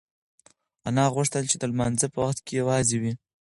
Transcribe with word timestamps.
انا 0.87 1.05
غوښتل 1.15 1.43
چې 1.51 1.55
د 1.59 1.63
لمانځه 1.71 2.07
په 2.13 2.19
وخت 2.23 2.39
کې 2.45 2.53
یوازې 2.61 2.97
وي. 3.01 3.13